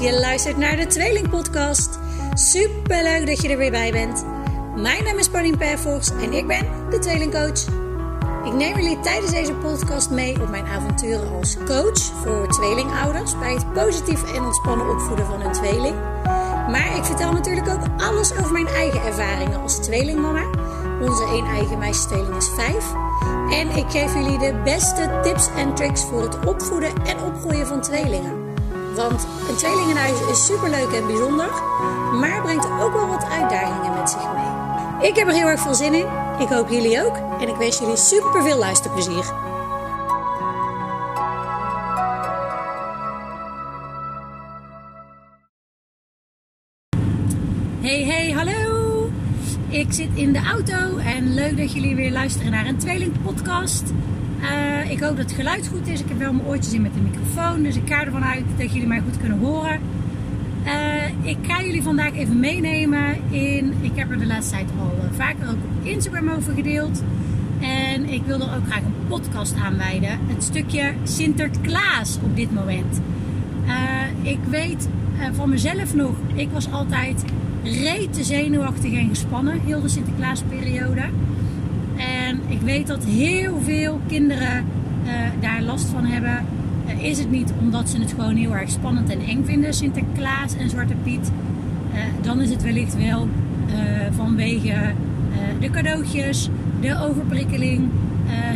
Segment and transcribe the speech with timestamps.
[0.00, 1.98] Je luistert naar de Tweeling Podcast.
[2.34, 4.24] Super leuk dat je er weer bij bent.
[4.76, 7.64] Mijn naam is Pauline Perfors en ik ben de Tweelingcoach.
[8.44, 13.52] Ik neem jullie tijdens deze podcast mee op mijn avonturen als coach voor tweelingouders bij
[13.52, 15.96] het positief en ontspannen opvoeden van hun tweeling.
[16.70, 20.44] Maar ik vertel natuurlijk ook alles over mijn eigen ervaringen als tweelingmama.
[21.00, 22.92] Onze één eigen meisjestweeling is vijf.
[23.50, 27.80] En ik geef jullie de beste tips en tricks voor het opvoeden en opgroeien van
[27.80, 28.41] tweelingen.
[28.94, 31.50] Want een tweelingenhuis is super leuk en bijzonder,
[32.20, 35.08] maar brengt ook wel wat uitdagingen met zich mee.
[35.08, 36.06] Ik heb er heel erg veel zin in.
[36.38, 37.16] Ik hoop jullie ook.
[37.40, 39.24] En ik wens jullie super veel luisterplezier.
[47.80, 49.10] Hey, hey, hallo!
[49.68, 53.82] Ik zit in de auto en leuk dat jullie weer luisteren naar een tweelingpodcast.
[54.42, 56.00] Uh, ik hoop dat het geluid goed is.
[56.00, 58.72] Ik heb wel mijn oortjes in met de microfoon, dus ik ga ervan uit dat
[58.72, 59.80] jullie mij goed kunnen horen.
[60.64, 63.72] Uh, ik ga jullie vandaag even meenemen in.
[63.80, 67.02] Ik heb er de laatste tijd al uh, vaker ook op Instagram over gedeeld.
[67.60, 70.18] En ik wil er ook graag een podcast aan wijden.
[70.26, 73.00] Het stukje Sinterklaas op dit moment.
[74.22, 74.88] ik weet
[75.32, 77.24] van mezelf nog, ik was altijd
[77.64, 81.00] rete zenuwachtig en gespannen, heel de Sinterklaasperiode.
[81.00, 81.12] En
[82.52, 84.64] ik weet dat heel veel kinderen
[85.04, 86.46] uh, daar last van hebben.
[86.86, 90.56] Uh, is het niet omdat ze het gewoon heel erg spannend en eng vinden, Sinterklaas
[90.56, 91.30] en Zwarte Piet.
[91.92, 93.28] Uh, dan is het wellicht wel
[94.16, 94.74] vanwege
[95.60, 96.48] de cadeautjes,
[96.80, 97.88] de overprikkeling,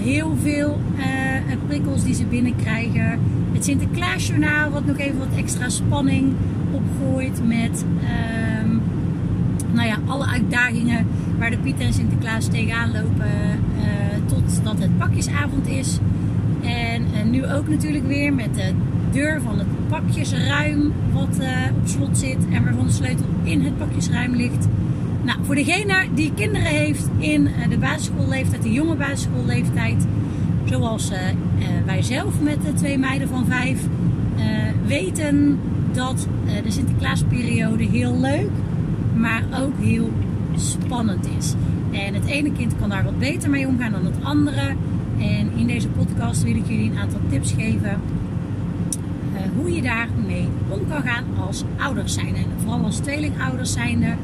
[0.03, 0.81] heel veel
[1.67, 3.21] prikkels die ze binnenkrijgen.
[3.53, 6.33] Het Sinterklaasjournaal, wat nog even wat extra spanning
[6.73, 7.85] opgooit met
[9.73, 11.07] nou ja, alle uitdagingen
[11.39, 13.31] waar de Piet en Sinterklaas tegenaan lopen
[13.79, 13.85] uh,
[14.27, 15.99] totdat het pakjesavond is.
[16.63, 18.73] En, en, nu ook natuurlijk weer met de
[19.13, 21.47] deur van het pakjesruim wat uh,
[21.81, 24.69] op slot zit en waarvan de sleutel in het pakjesruim ligt.
[25.25, 30.07] Nou, voor degene die kinderen heeft in uh, de basisschoolleeftijd, de jonge basisschoolleeftijd,
[30.65, 31.13] zoals
[31.85, 33.81] wij zelf met de twee meiden van vijf,
[34.87, 35.59] weten
[35.93, 36.29] dat
[36.65, 38.51] de Sinterklaasperiode heel leuk,
[39.17, 40.13] maar ook heel
[40.57, 41.55] spannend is.
[41.91, 44.75] En het ene kind kan daar wat beter mee omgaan dan het andere.
[45.19, 48.01] En in deze podcast wil ik jullie een aantal tips geven
[49.33, 52.35] uh, hoe je daarmee om kan gaan als ouders zijn.
[52.35, 54.15] En vooral als tweelingouders zijnde.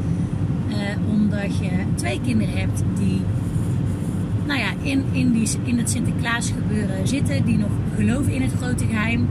[0.69, 0.77] Uh,
[1.11, 3.21] omdat je twee kinderen hebt die
[4.47, 7.45] nou ja, in, in, die, in het Sinterklaas gebeuren zitten.
[7.45, 9.29] Die nog geloven in het grote geheim.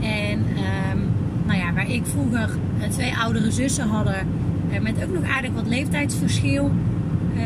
[0.00, 1.00] En um,
[1.46, 2.48] nou ja, waar ik vroeger
[2.78, 4.26] uh, twee oudere zussen hadden
[4.80, 6.70] met ook nog aardig wat leeftijdsverschil,
[7.36, 7.42] uh,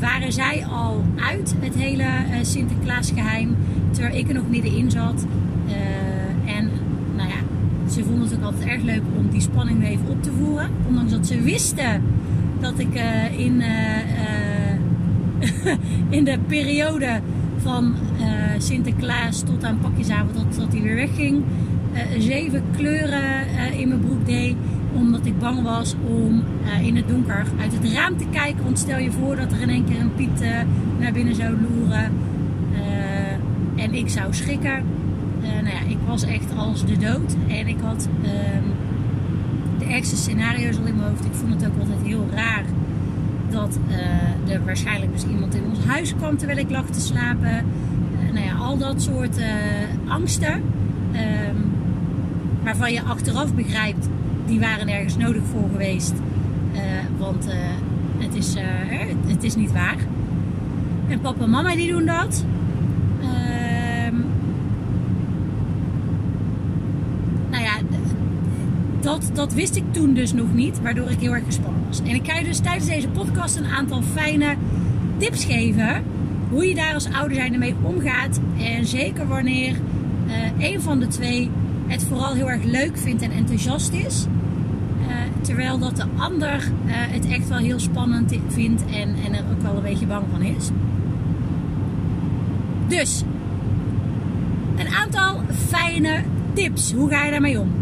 [0.00, 3.56] waren zij al uit het hele uh, Sinterklaasgeheim,
[3.90, 5.26] terwijl ik er nog middenin zat.
[5.66, 6.70] Uh, en
[7.16, 7.36] nou ja,
[7.90, 10.68] ze vonden het ook altijd erg leuk om die spanning weer even op te voeren.
[10.88, 12.02] Ondanks dat ze wisten
[12.60, 13.02] dat ik
[13.36, 13.62] in,
[16.18, 17.20] in de periode
[17.56, 17.94] van
[18.58, 21.42] Sinterklaas tot aan pakjesavond, tot, tot hij weer wegging,
[22.18, 23.46] zeven kleuren
[23.78, 24.56] in mijn broek deed
[24.92, 28.64] omdat ik bang was om uh, in het donker uit het raam te kijken.
[28.64, 30.48] Want stel je voor dat er in één keer een Piet uh,
[30.98, 32.12] naar binnen zou loeren.
[32.72, 34.82] Uh, en ik zou schrikken.
[35.40, 37.36] nou ja, ik was echt als de dood.
[37.48, 38.62] En ik had ehm,
[39.78, 41.24] de ergste scenario's al in mijn hoofd.
[41.24, 42.64] Ik vond het ook altijd heel raar
[43.50, 43.78] dat
[44.48, 47.64] er waarschijnlijk dus iemand in ons huis kwam terwijl ik lag te slapen.
[48.32, 49.40] nou ja, al dat soort
[50.08, 50.62] angsten.
[51.12, 51.68] Um,
[52.62, 54.08] waarvan je achteraf begrijpt
[54.48, 56.12] die waren ergens nodig voor geweest.
[56.74, 56.80] Uh,
[57.18, 57.54] want uh,
[58.18, 58.62] het, is, uh,
[59.26, 59.96] het is niet waar.
[61.08, 62.44] En papa en mama die doen dat.
[63.20, 64.14] Ehm,
[67.50, 67.76] nou ja,
[69.00, 72.00] dat, dat wist ik toen dus nog niet, waardoor ik heel erg gespannen was.
[72.00, 74.54] En ik ga je dus tijdens deze podcast een aantal fijne
[75.16, 76.02] tips geven.
[76.50, 78.40] Hoe je daar als ouder zijn ermee omgaat.
[78.58, 79.76] En zeker wanneer
[80.58, 81.50] een van de twee
[81.86, 84.26] het vooral heel erg leuk vindt en enthousiast is.
[85.48, 89.62] Terwijl dat de ander uh, het echt wel heel spannend vindt en, en er ook
[89.62, 90.70] wel een beetje bang van is.
[92.88, 93.22] Dus,
[94.76, 96.22] een aantal fijne
[96.52, 96.92] tips.
[96.92, 97.72] Hoe ga je daarmee om?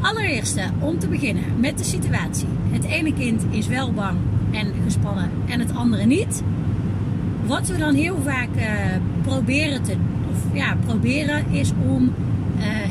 [0.00, 2.46] Allereerste, om te beginnen met de situatie.
[2.70, 4.16] Het ene kind is wel bang
[4.50, 6.42] en gespannen en het andere niet.
[7.46, 8.64] Wat we dan heel vaak uh,
[9.22, 9.96] proberen te,
[10.52, 12.12] ja, proberen is om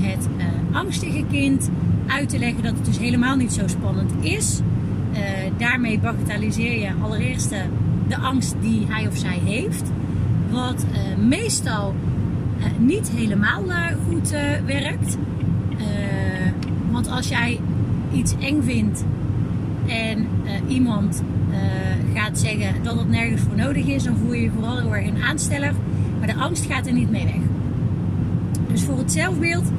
[0.01, 0.27] het
[0.71, 1.69] angstige kind
[2.11, 4.59] uit te leggen dat het dus helemaal niet zo spannend is.
[5.13, 5.19] Uh,
[5.57, 7.49] daarmee bagatelliseer je allereerst
[8.07, 9.91] de angst die hij of zij heeft.
[10.51, 11.95] Wat uh, meestal
[12.77, 13.63] niet helemaal
[14.09, 14.29] goed
[14.65, 15.17] werkt.
[16.91, 17.59] Want als jij
[18.13, 19.03] iets eng vindt
[19.87, 24.41] en eh, iemand eh, gaat zeggen dat het nergens voor nodig is, dan voel je
[24.41, 25.73] je vooral heel erg een aansteller.
[26.17, 27.41] Maar de angst gaat er niet mee weg.
[28.67, 29.71] Dus voor het zelfbeeld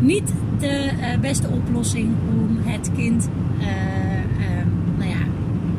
[0.00, 3.28] niet de eh, beste oplossing om het kind,
[4.98, 5.16] nou ja,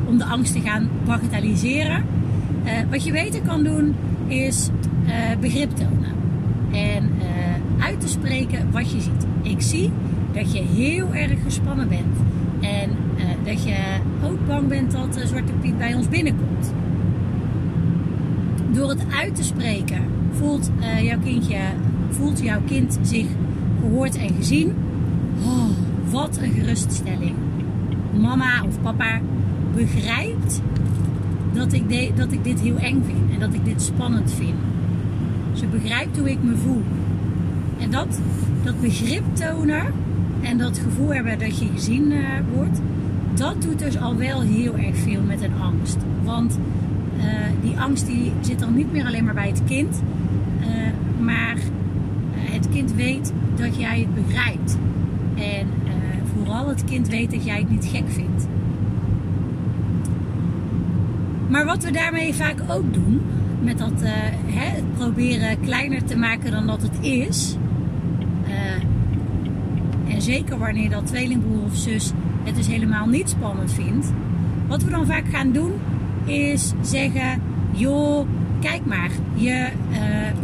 [0.06, 2.04] om de angst te gaan bagatelliseren.
[2.90, 3.94] wat je beter kan doen
[4.26, 4.70] is
[5.40, 6.12] begrip tonen
[6.72, 7.10] en
[7.78, 9.26] uit te spreken wat je ziet.
[9.42, 9.90] Ik zie
[10.32, 12.16] dat je heel erg gespannen bent.
[12.60, 12.90] En
[13.44, 13.76] dat je
[14.24, 16.72] ook bang bent dat Zwarte Piet bij ons binnenkomt.
[18.72, 20.70] Door het uit te spreken voelt,
[21.02, 21.58] jouw, kindje,
[22.10, 23.26] voelt jouw kind zich
[23.80, 24.74] gehoord en gezien.
[25.44, 25.68] Oh,
[26.10, 27.34] wat een geruststelling.
[28.20, 29.20] Mama of papa
[29.74, 30.60] begrijpt
[31.52, 34.56] dat ik, dat ik dit heel eng vind en dat ik dit spannend vind.
[35.52, 36.82] Ze begrijpt hoe ik me voel.
[37.80, 38.20] En dat,
[38.62, 39.82] dat begrip tonen
[40.40, 42.80] en dat gevoel hebben dat je gezien uh, wordt,
[43.34, 45.96] dat doet dus al wel heel erg veel met een angst.
[46.24, 46.58] Want
[47.16, 47.24] uh,
[47.62, 50.02] die angst die zit dan niet meer alleen maar bij het kind,
[50.60, 50.66] uh,
[51.24, 51.56] maar
[52.72, 54.78] kind weet dat jij het begrijpt.
[55.34, 55.66] En
[56.34, 58.46] vooral het kind weet dat jij het niet gek vindt.
[61.48, 63.20] Maar wat we daarmee vaak ook doen,
[63.62, 64.02] met dat
[64.46, 67.56] hè, het proberen kleiner te maken dan dat het is,
[70.08, 72.12] en zeker wanneer dat tweelingbroer of zus
[72.42, 74.12] het dus helemaal niet spannend vindt.
[74.66, 75.72] Wat we dan vaak gaan doen
[76.24, 78.26] is zeggen: joh,
[78.60, 79.68] kijk maar, je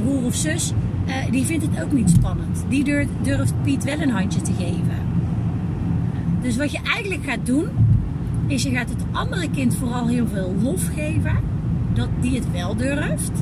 [0.02, 0.72] broer of zus
[1.06, 2.64] uh, die vindt het ook niet spannend.
[2.68, 4.98] Die durft, durft Piet wel een handje te geven.
[6.42, 7.66] Dus wat je eigenlijk gaat doen,
[8.46, 11.36] is je gaat het andere kind vooral heel veel lof geven.
[11.92, 13.32] Dat die het wel durft.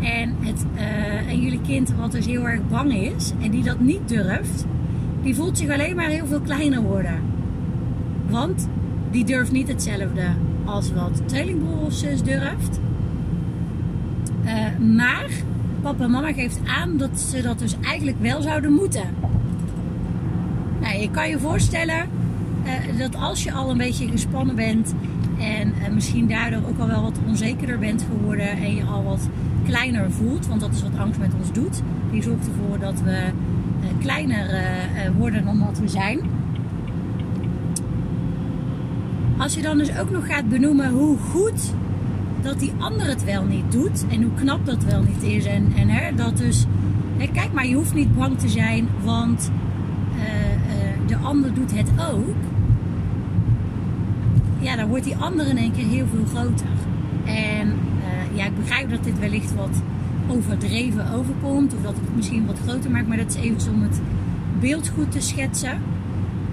[0.00, 3.80] En, het, uh, en jullie kind wat dus heel erg bang is en die dat
[3.80, 4.66] niet durft,
[5.22, 7.20] die voelt zich alleen maar heel veel kleiner worden.
[8.28, 8.68] Want
[9.10, 10.26] die durft niet hetzelfde
[10.64, 12.80] als wat tweelingbroer of zus durft.
[14.44, 15.28] Uh, maar
[15.92, 19.14] papa mama geeft aan dat ze dat dus eigenlijk wel zouden moeten.
[20.80, 22.08] Nou, je kan je voorstellen
[22.64, 24.94] uh, dat als je al een beetje gespannen bent
[25.38, 29.28] en uh, misschien daardoor ook al wel wat onzekerder bent geworden en je al wat
[29.64, 31.82] kleiner voelt, want dat is wat angst met ons doet.
[32.10, 36.20] Die zorgt ervoor dat we eh, kleiner eh, eh, worden dan wat we zijn.
[39.38, 41.72] Als je dan dus ook nog gaat benoemen hoe goed
[42.42, 45.44] dat die ander het wel niet doet en hoe knap dat wel niet is.
[45.44, 46.66] En, en hè, dat dus,
[47.16, 49.50] hè, kijk maar, je hoeft niet bang te zijn, want
[50.16, 52.36] uh, uh, de ander doet het ook.
[54.58, 56.76] Ja, dan wordt die ander in één keer heel veel groter.
[57.24, 59.82] En uh, ja, ik begrijp dat dit wellicht wat
[60.28, 61.74] overdreven overkomt.
[61.74, 63.08] Of dat het misschien wat groter maakt.
[63.08, 64.00] Maar dat is even om het
[64.60, 65.70] beeld goed te schetsen.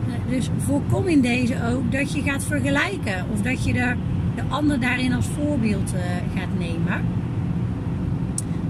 [0.07, 3.25] Eh, dus voorkom in deze ook dat je gaat vergelijken.
[3.33, 3.93] Of dat je de,
[4.35, 5.99] de ander daarin als voorbeeld uh,
[6.35, 7.01] gaat nemen.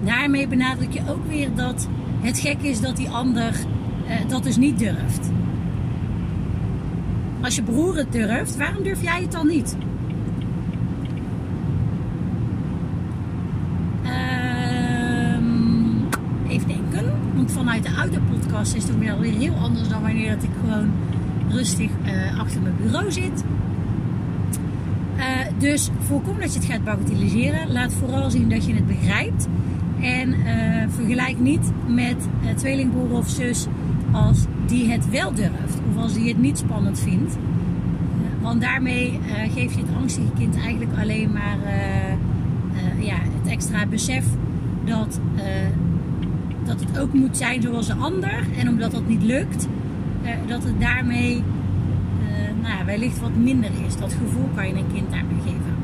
[0.04, 1.88] Daarmee benadruk je ook weer dat
[2.22, 3.54] het gek is dat die ander
[4.08, 5.32] uh, dat dus niet durft.
[7.42, 9.76] Als je broer het durft, waarom durf jij het dan niet?
[17.56, 20.92] vanuit de auto-podcast is het weer heel anders dan wanneer dat ik gewoon
[21.50, 23.44] rustig uh, achter mijn bureau zit.
[25.56, 27.72] Uh, dus voorkom dat je het gaat bagatelliseren.
[27.72, 29.48] Laat vooral zien dat je het begrijpt.
[30.02, 33.68] En uh, vergelijk niet met tweelingbroer of zus
[34.12, 35.80] als die het wel durft.
[35.90, 37.38] Of als die het niet spannend vindt.
[38.42, 39.20] want daarmee
[39.54, 41.58] geef je het angstige kind eigenlijk alleen maar
[43.00, 44.26] ja, het extra besef
[44.86, 45.20] dat
[46.66, 48.44] dat het ook moet zijn zoals de ander.
[48.58, 49.68] En omdat dat niet lukt,
[50.24, 51.44] uh, dat het daarmee
[52.66, 53.98] uh, nou wellicht wat minder is.
[53.98, 55.76] Dat gevoel kan je een kind daarmee geven.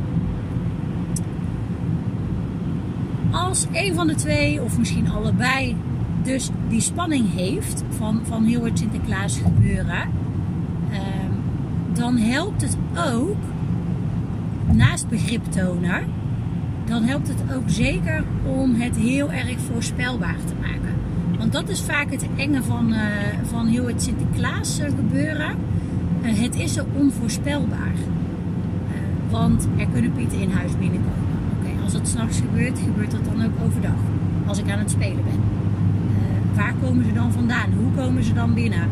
[3.31, 5.75] Als een van de twee, of misschien allebei,
[6.23, 10.09] dus die spanning heeft van, van heel het Sinterklaas gebeuren,
[10.91, 10.97] uh,
[11.93, 12.77] dan helpt het
[13.13, 13.37] ook,
[14.71, 16.03] naast begrip tonen,
[16.85, 20.95] dan helpt het ook zeker om het heel erg voorspelbaar te maken.
[21.37, 22.99] Want dat is vaak het enge van, uh,
[23.43, 25.55] van heel het Sinterklaas uh, gebeuren.
[26.21, 27.93] Het is zo onvoorspelbaar.
[29.29, 31.83] want er kunnen pieten in huis binnenkomen.
[31.83, 33.99] Als dat s'nachts gebeurt, gebeurt dat dan ook overdag.
[34.45, 35.39] Als ik aan het spelen ben.
[36.55, 37.73] waar komen ze dan vandaan?
[37.73, 38.89] Hoe komen ze dan binnen?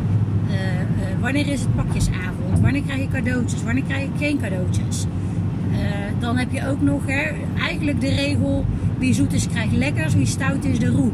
[1.20, 2.60] wanneer is het pakjesavond?
[2.62, 3.64] Wanneer krijg je cadeautjes?
[3.64, 5.06] Wanneer krijg je geen cadeautjes?
[6.20, 8.66] dan heb je ook nog hè, eigenlijk de regel:
[8.98, 11.12] wie zoet is krijgt lekkers, wie stout is de roe.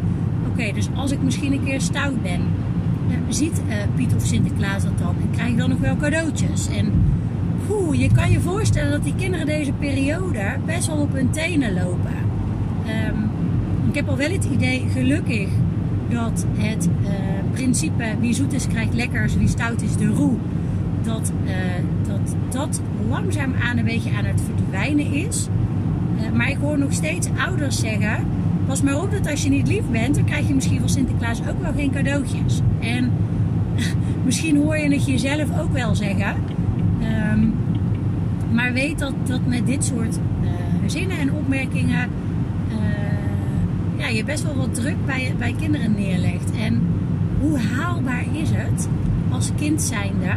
[0.47, 2.41] Oké, dus als ik misschien een keer stout ben,
[3.29, 3.61] ziet
[3.95, 6.67] Piet of Sinterklaas dat dan en krijg je dan nog wel cadeautjes.
[6.67, 6.91] En
[7.67, 11.73] poeh, je kan je voorstellen dat die kinderen deze periode best wel op hun tenen
[11.73, 12.15] lopen.
[12.85, 13.15] Ehm,
[13.89, 15.49] ik heb al wel het idee, gelukkig,
[16.09, 16.89] dat het
[17.51, 20.33] principe wie zoet is krijgt lekkers, wie stout is de roe.
[21.03, 21.31] Dat,
[22.07, 25.47] dat dat langzaam aan een beetje aan het verdwijnen is.
[26.33, 28.25] maar ik hoor nog steeds ouders zeggen
[28.67, 31.39] Pas maar op dat als je niet lief bent, dan krijg je misschien van Sinterklaas
[31.39, 32.61] ook wel geen cadeautjes.
[32.79, 33.11] En
[34.25, 36.35] misschien hoor je het jezelf ook wel zeggen.
[37.01, 37.39] Ehm,
[38.51, 40.49] maar weet dat, dat met dit soort uh,
[40.85, 42.09] zinnen en opmerkingen
[42.69, 46.51] uh, ja, je best wel wat druk bij, bij kinderen neerlegt.
[46.59, 46.81] En
[47.41, 48.89] hoe haalbaar is het
[49.29, 50.31] als kind zijnde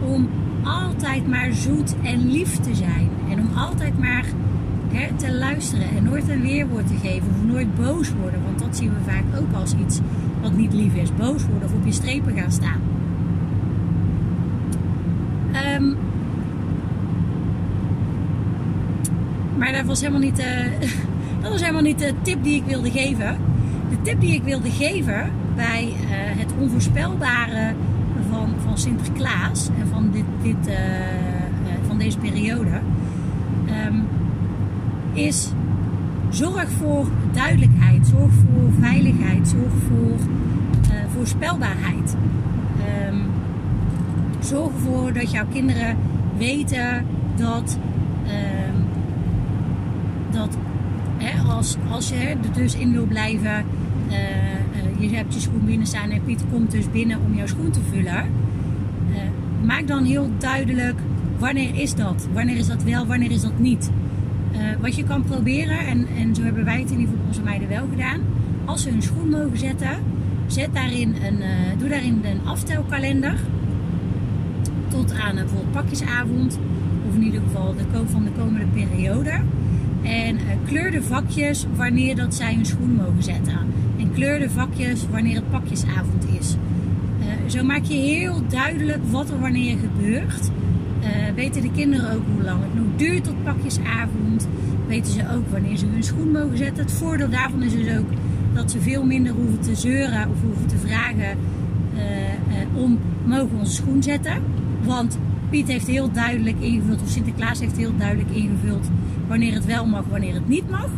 [0.00, 0.28] om
[0.62, 3.08] altijd maar zoet en lief te zijn?
[3.30, 4.24] En om altijd maar
[5.16, 8.42] te luisteren en nooit een weerwoord te geven of nooit boos worden.
[8.44, 10.00] Want dat zien we vaak ook als iets
[10.42, 11.14] wat niet lief is.
[11.14, 12.80] Boos worden of op je strepen gaan staan.
[15.76, 15.96] Um,
[19.56, 20.46] maar dat was helemaal niet, uh,
[21.42, 23.36] dat was helemaal niet de tip die ik wilde geven.
[23.90, 27.74] De tip die ik wilde geven bij uh, het onvoorspelbare
[28.30, 30.74] van, van Sinterklaas en van, dit, dit, uh,
[31.86, 32.80] van deze periode.
[33.86, 34.06] Um,
[35.16, 35.48] is
[36.30, 40.18] zorg voor duidelijkheid, zorg voor veiligheid, zorg voor
[40.92, 42.16] uh, voorspelbaarheid.
[43.08, 43.20] Um,
[44.40, 45.96] zorg ervoor dat jouw kinderen
[46.38, 47.04] weten
[47.36, 47.78] dat,
[48.26, 48.84] um,
[50.30, 50.56] dat
[51.16, 53.64] hè, als, als je er dus in wil blijven,
[54.08, 57.46] uh, uh, je hebt je schoen binnen staan en Piet komt dus binnen om jouw
[57.46, 58.24] schoen te vullen.
[59.64, 60.98] maak dan heel duidelijk
[61.38, 62.28] wanneer is dat?
[62.32, 63.90] Wanneer is dat wel, wanneer is dat niet?
[64.56, 67.42] Uh, wat je kan proberen, en, en zo hebben wij het in ieder geval onze
[67.42, 68.20] meiden wel gedaan.
[68.64, 69.96] Als ze hun schoen mogen zetten,
[70.46, 71.46] zet daarin een, uh,
[71.78, 73.34] doe daarin een aftelkalender.
[74.88, 76.58] Tot aan bijvoorbeeld pakjesavond.
[77.08, 79.32] Of in ieder geval de koop van de komende periode.
[80.02, 83.58] En kleur de vakjes wanneer dat zij hun schoen mogen zetten.
[83.98, 86.56] En kleur de vakjes wanneer het pakjesavond is.
[87.46, 90.50] zo maak je heel duidelijk wat er wanneer gebeurt.
[91.06, 94.48] Uh, weten de kinderen ook hoe lang het nog duurt tot pakjesavond.
[94.86, 96.84] Weten ze ook wanneer ze hun schoen mogen zetten.
[96.84, 98.08] Het voordeel daarvan is dus ook
[98.54, 101.38] dat ze veel minder hoeven te zeuren of hoeven te vragen
[101.94, 104.42] uh, uh, om mogen we onze schoen zetten.
[104.84, 105.18] Want
[105.50, 108.90] Piet heeft heel duidelijk ingevuld, of Sinterklaas heeft heel duidelijk ingevuld
[109.26, 110.88] wanneer het wel mag, wanneer het niet mag.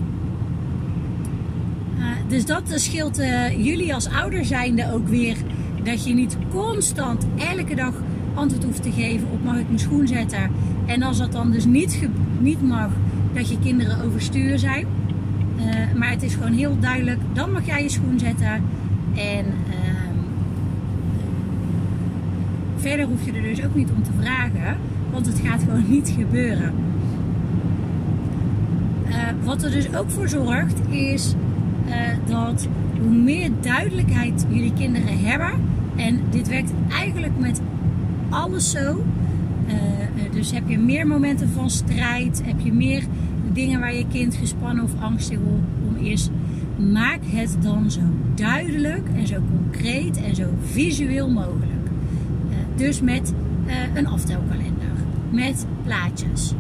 [2.29, 3.17] dus dat scheelt
[3.57, 5.37] jullie als ouder zijnde ook weer
[5.83, 7.93] dat je niet constant elke dag
[8.39, 10.51] antwoord hoeft te geven op mag ik mijn schoen zetten.
[10.87, 12.09] En als dat dan dus niet,
[12.41, 12.91] niet mag,
[13.33, 14.87] dat je kinderen overstuur zijn.
[15.57, 15.65] Uh,
[15.99, 18.63] maar het is gewoon heel duidelijk, dan mag jij je schoen zetten.
[19.15, 19.75] En uh,
[22.77, 24.77] verder hoef je er dus ook niet om te vragen,
[25.11, 26.75] want het gaat gewoon niet gebeuren.
[29.09, 29.15] Uh,
[29.45, 31.35] wat er dus ook voor zorgt, is
[32.27, 32.69] dat
[33.01, 35.51] hoe meer duidelijkheid jullie kinderen hebben,
[35.97, 37.61] en dit werkt eigenlijk met
[38.29, 39.05] alles zo.
[39.67, 39.75] Uh,
[40.33, 43.03] dus heb je meer momenten van strijd, heb je meer
[43.53, 45.39] dingen waar je kind gespannen of angstig
[45.89, 46.31] om is.
[46.93, 48.01] Maak het dan zo
[48.35, 51.65] duidelijk en zo concreet en zo visueel mogelijk.
[52.51, 53.33] Uh, dus met
[53.95, 54.93] een aftelkalender,
[55.31, 56.55] met plaatjes,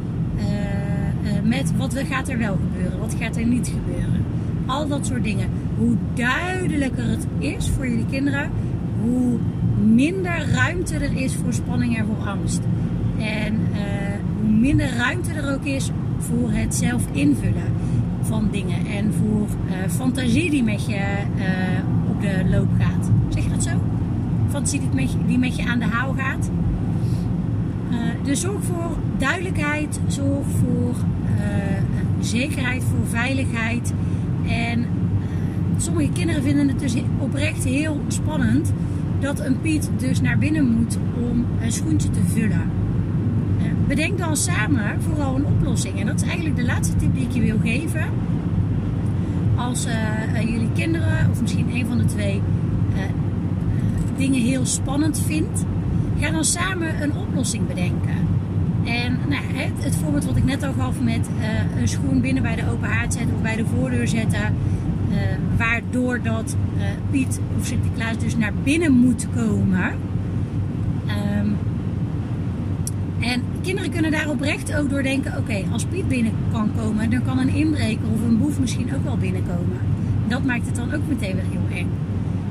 [1.42, 4.25] met wat gaat er wel gebeuren, wat gaat er niet gebeuren.
[4.66, 5.48] Al dat soort dingen.
[5.78, 8.50] Hoe duidelijker het is voor jullie kinderen,
[9.02, 9.38] hoe
[9.85, 12.61] minder ruimte er is voor spanning en voor angst.
[13.18, 13.78] En uh,
[14.40, 17.73] hoe minder ruimte er ook is voor het zelf invullen
[18.23, 18.87] van dingen.
[18.87, 20.97] En voor uh, fantasie die met je
[21.37, 23.11] uh, op de loop gaat.
[23.28, 23.70] Zeg je dat zo?
[24.49, 26.50] Fantasie die met je, die met je aan de haal gaat.
[28.25, 30.94] dus zorg voor duidelijkheid, zorg voor
[32.20, 33.92] zekerheid, voor veiligheid.
[34.47, 34.87] En
[35.76, 38.73] sommige kinderen vinden het dus oprecht heel spannend
[39.20, 40.98] dat een Piet dus naar binnen moet
[41.30, 42.70] om een schoentje te vullen.
[43.87, 46.00] Bedenk dan samen vooral een oplossing.
[46.00, 48.04] En dat is eigenlijk de laatste tip die ik je wil geven.
[49.56, 52.42] Als uh, jullie kinderen, of misschien een van de twee,
[54.16, 55.64] dingen heel spannend vindt,
[56.20, 58.26] ga dan samen een oplossing bedenken.
[58.84, 61.28] En nou, het, het, voorbeeld wat ik net al gaf met
[61.80, 64.54] een schoen binnen bij de open haard zetten of bij de voordeur zetten
[65.57, 69.85] waardoor dat uh, Piet of Sinterklaas dus naar binnen moet komen.
[71.41, 71.57] Um,
[73.21, 77.23] en kinderen kunnen daar oprecht ook door denken: oké, als Piet binnen kan komen, dan
[77.23, 79.79] kan een inbreker of een boef misschien ook wel binnenkomen.
[80.29, 81.88] Dat maakt het dan ook meteen weer heel eng.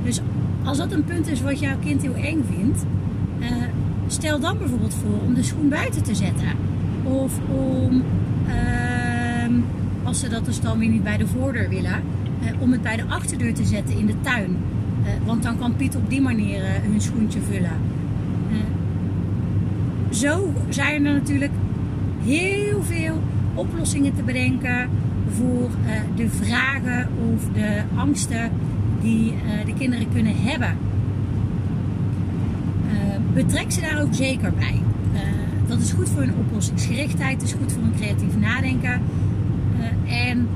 [0.04, 0.22] Dus
[0.64, 2.86] als dat een punt is wat jouw kind heel eng vindt,
[3.40, 3.48] uh,
[4.08, 6.48] stel dan bijvoorbeeld voor om de schoen buiten te zetten.
[7.04, 8.04] Of om,
[8.48, 9.58] uh,
[10.04, 12.02] als ze dat dus dan weer niet bij de voordeur willen,
[12.60, 14.58] om het bij de achterdeur te zetten in de tuin.
[15.26, 17.72] want dan kan Piet op die manier hun schoentje vullen.
[20.10, 21.52] zo zijn er natuurlijk
[22.24, 23.22] heel veel
[23.54, 24.90] oplossingen te bedenken
[25.30, 25.70] voor
[26.16, 28.52] de vragen of de angsten
[29.02, 29.34] die
[29.66, 30.76] de kinderen kunnen hebben
[33.34, 34.82] betrek ze daar ook zeker bij.
[35.68, 39.02] Dat is goed voor hun oplossingsgerichtheid, is goed voor hun creatief nadenken.
[40.08, 40.48] En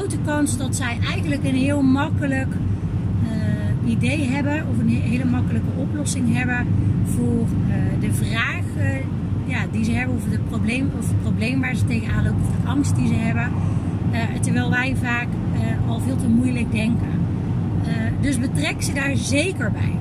[0.00, 2.48] grote kans dat zij eigenlijk een heel makkelijk
[3.24, 6.66] uh, idee hebben of een hele makkelijke oplossing hebben
[7.04, 7.46] voor
[8.00, 8.64] de vraag
[9.46, 12.62] ja, die ze hebben, of het probleem, of het probleem waar ze tegenaan lopen, of
[12.62, 13.48] de angst die ze hebben.
[14.40, 15.26] terwijl wij vaak
[15.88, 17.08] al veel te moeilijk denken.
[18.20, 19.96] dus betrek ze daar zeker bij.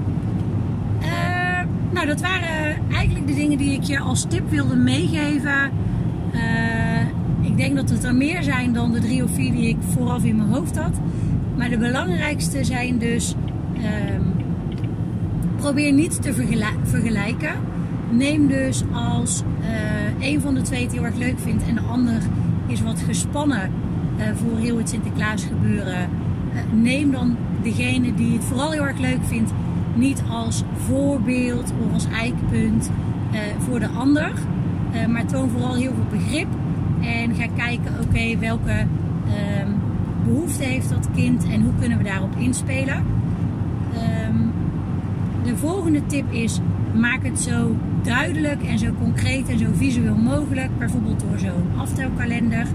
[1.91, 5.71] Nou, dat waren eigenlijk de dingen die ik je als tip wilde meegeven.
[7.59, 10.35] Denk dat het er meer zijn dan de drie of vier die ik vooraf in
[10.35, 10.99] mijn hoofd had.
[11.57, 13.35] Maar de belangrijkste zijn dus:
[13.77, 13.83] uh,
[15.55, 16.33] probeer niet te
[16.83, 17.51] vergelijken.
[18.11, 21.81] Neem dus als uh, een van de twee het heel erg leuk vindt en de
[21.81, 22.21] ander
[22.67, 23.71] is wat gespannen
[24.17, 26.09] uh, voor heel het Sinterklaas gebeuren.
[26.73, 29.51] neem dan degene die het vooral heel erg leuk vindt
[29.95, 32.91] niet als voorbeeld of als eikpunt
[33.57, 34.31] voor de ander.
[35.07, 36.47] Maar toon vooral heel veel begrip.
[37.15, 38.85] En ga kijken, oké, welke
[39.61, 39.75] um,
[40.25, 43.03] behoefte heeft dat kind en hoe kunnen we daarop inspelen.
[44.27, 44.51] Um,
[45.43, 46.59] de volgende tip is,
[46.95, 50.69] maak het zo duidelijk en zo concreet en zo visueel mogelijk.
[50.77, 52.67] Bijvoorbeeld door zo'n aftelkalender.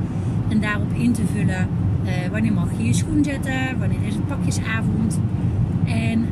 [0.49, 1.69] En daarop in te vullen
[2.05, 5.21] uh, wanneer mag je je schoen zetten, wanneer is het pakjesavond.
[5.85, 6.27] En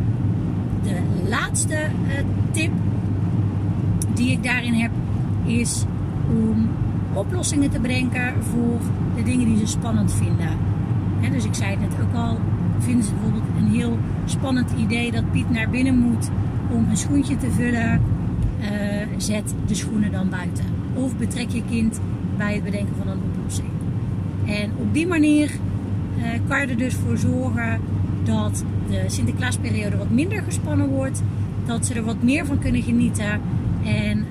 [0.83, 2.71] de laatste uh, tip
[4.15, 4.91] die ik daarin heb
[5.45, 5.85] is
[6.29, 6.69] om
[7.13, 8.81] oplossingen te bedenken voor
[9.17, 10.49] de dingen die ze spannend vinden.
[11.21, 12.39] He, dus ik zei het net ook al,
[12.79, 16.31] vinden ze bijvoorbeeld een heel spannend idee dat Piet naar binnen moet
[16.71, 18.01] om een schoentje te vullen.
[18.61, 18.69] Uh,
[19.17, 20.65] zet de schoenen dan buiten.
[20.95, 22.01] Of betrek je kind
[22.37, 23.69] bij het bedenken van een oplossing.
[24.47, 25.51] En op die manier
[26.19, 27.81] uh, kan je er dus voor zorgen
[28.25, 31.23] dat de Sinterklaasperiode wat minder gespannen wordt.
[31.67, 33.41] Dat ze er wat meer van kunnen genieten.
[33.85, 34.27] En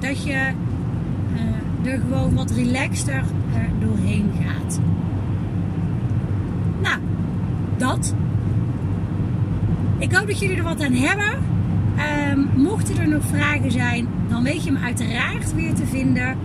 [0.00, 0.50] dat je
[1.82, 3.22] uh, er gewoon wat relaxter
[3.54, 4.80] er doorheen gaat.
[6.82, 6.98] Nou,
[7.76, 8.14] dat.
[9.98, 11.38] Ik hoop dat jullie er wat aan hebben.
[12.32, 16.36] Um, mochten er nog vragen zijn, dan weet je me uiteraard weer te vinden.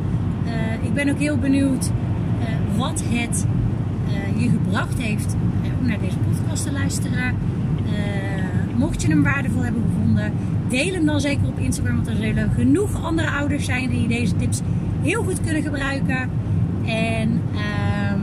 [0.45, 1.91] Uh, ik ben ook heel benieuwd
[2.75, 3.45] wat het
[4.35, 5.35] je gebracht heeft
[5.79, 7.35] om naar deze podcast te luisteren.
[8.77, 10.33] Mocht je hem waardevol hebben gevonden,
[10.69, 11.95] deel hem dan zeker op Instagram.
[11.95, 14.61] Want er zullen genoeg andere ouders zijn die deze tips
[15.01, 16.29] heel goed kunnen gebruiken.
[16.85, 18.21] En um,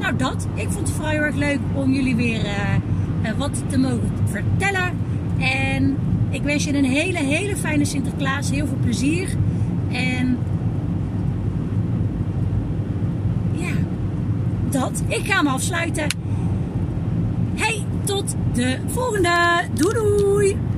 [0.00, 0.48] nou dat.
[0.54, 4.90] Ik vond het heel erg leuk om jullie weer uh, wat te mogen vertellen.
[5.38, 5.96] En
[6.30, 8.50] ik wens je een hele, hele fijne Sinterklaas.
[8.50, 9.28] Heel veel plezier.
[9.92, 10.38] En
[14.74, 15.02] dat.
[15.06, 16.06] Ik ga hem afsluiten.
[18.24, 19.68] Tot de volgende.
[19.74, 20.73] Doei doei!